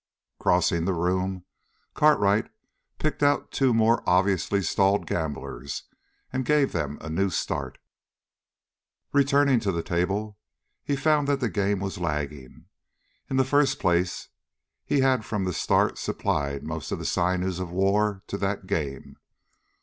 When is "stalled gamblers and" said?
4.63-6.43